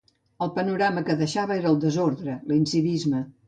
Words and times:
El 0.45 0.51
panorama 0.55 1.03
que 1.11 1.17
deixava 1.21 1.59
era 1.59 1.71
el 1.75 1.79
desordre, 1.87 2.41
l’incivisme. 2.53 3.27